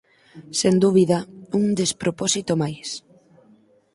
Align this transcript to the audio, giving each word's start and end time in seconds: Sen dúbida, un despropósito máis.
Sen 0.59 0.75
dúbida, 0.83 1.19
un 1.59 1.65
despropósito 1.81 2.53
máis. 2.61 2.89